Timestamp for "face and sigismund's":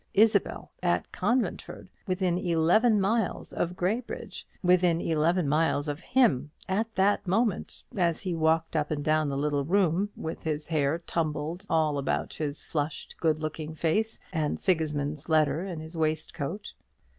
13.75-15.29